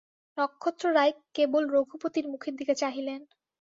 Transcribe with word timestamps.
নক্ষত্ররায় 0.37 1.13
কেবল 1.35 1.63
রঘুপতির 1.73 2.25
মুখের 2.31 2.53
দিকে 2.59 2.73
চাহিলেন। 2.75 3.21